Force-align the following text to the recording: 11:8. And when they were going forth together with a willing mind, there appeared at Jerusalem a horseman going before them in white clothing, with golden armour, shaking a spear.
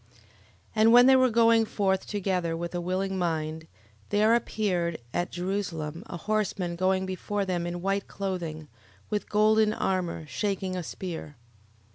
11:8. 0.01 0.17
And 0.77 0.91
when 0.91 1.05
they 1.05 1.15
were 1.15 1.29
going 1.29 1.63
forth 1.63 2.07
together 2.07 2.57
with 2.57 2.73
a 2.73 2.81
willing 2.81 3.19
mind, 3.19 3.67
there 4.09 4.33
appeared 4.33 4.97
at 5.13 5.31
Jerusalem 5.31 6.01
a 6.07 6.17
horseman 6.17 6.75
going 6.75 7.05
before 7.05 7.45
them 7.45 7.67
in 7.67 7.83
white 7.83 8.07
clothing, 8.07 8.67
with 9.11 9.29
golden 9.29 9.73
armour, 9.73 10.25
shaking 10.25 10.75
a 10.75 10.81
spear. 10.81 11.35